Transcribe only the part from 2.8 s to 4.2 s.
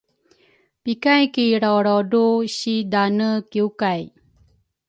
daane kiwkay